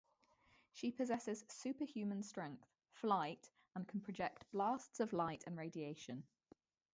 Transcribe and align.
She 0.71 0.89
possesses 0.91 1.45
super-human 1.47 2.23
strength, 2.23 2.65
flight 2.89 3.51
and 3.75 3.87
can 3.87 4.01
project 4.01 4.49
blasts 4.51 4.99
of 4.99 5.13
light 5.13 5.43
and 5.45 5.55
radiation. 5.55 6.23